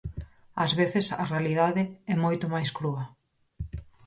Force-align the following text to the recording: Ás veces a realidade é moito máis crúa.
Ás 0.63 0.71
veces 0.79 1.05
a 1.21 1.23
realidade 1.33 1.83
é 2.13 2.15
moito 2.25 2.45
máis 2.53 2.69
crúa. 2.77 3.03